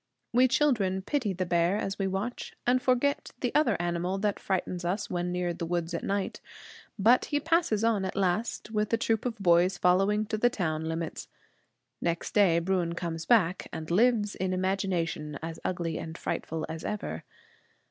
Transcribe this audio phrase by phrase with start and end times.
[0.33, 4.83] We children pity the bear, as we watch, and forget the other animal that frightens
[4.83, 6.41] us when near the woods at night.
[6.97, 10.85] But he passes on at last, with a troop of boys following to the town
[10.85, 11.27] limits.
[12.01, 17.23] Next day Bruin comes back, and lives in imagination as ugly and frightful as ever.